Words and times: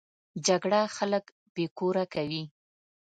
جګړه 0.47 0.81
خلک 0.95 1.25
بې 1.53 1.65
کوره 1.77 2.03
کوي 2.13 2.43